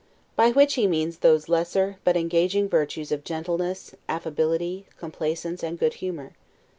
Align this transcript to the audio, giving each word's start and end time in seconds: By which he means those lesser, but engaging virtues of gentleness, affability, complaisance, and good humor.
By 0.35 0.49
which 0.49 0.73
he 0.73 0.87
means 0.87 1.19
those 1.19 1.47
lesser, 1.47 1.97
but 2.03 2.17
engaging 2.17 2.67
virtues 2.67 3.11
of 3.11 3.23
gentleness, 3.23 3.93
affability, 4.09 4.87
complaisance, 4.97 5.61
and 5.61 5.77
good 5.77 5.93
humor. 6.01 6.33